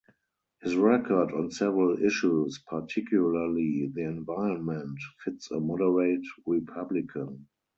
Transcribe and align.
His 0.63 0.75
record 0.75 1.31
on 1.31 1.51
several 1.51 2.03
issues, 2.03 2.57
particularly 2.67 3.85
the 3.93 4.01
environment, 4.01 4.99
fits 5.23 5.51
a 5.51 5.59
moderate 5.59 6.25
Republican. 6.47 7.47